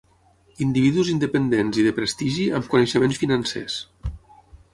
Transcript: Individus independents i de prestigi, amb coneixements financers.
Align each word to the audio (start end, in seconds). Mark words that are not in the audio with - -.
Individus 0.65 1.11
independents 1.15 1.79
i 1.81 1.85
de 1.89 1.93
prestigi, 1.99 2.47
amb 2.61 2.71
coneixements 2.73 3.21
financers. 3.27 3.79